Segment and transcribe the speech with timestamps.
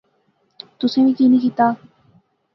[0.77, 1.67] تسیں وی کی نی کیتیا